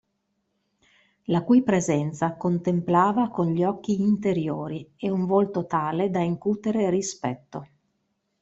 [1.25, 7.67] La cui presenza contemplava con gli occhi interiori e un volto tale da incutere rispetto.